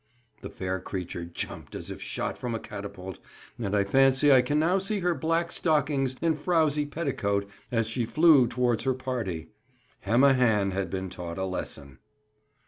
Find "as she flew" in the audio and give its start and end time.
7.71-8.47